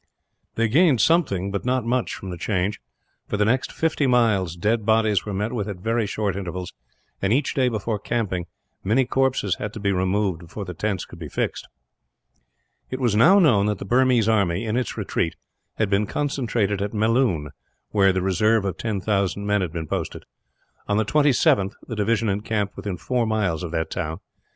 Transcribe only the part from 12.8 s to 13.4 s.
It was now